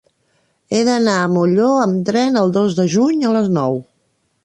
[0.75, 3.83] He d'anar a Molló amb tren el dos de juny a les nou.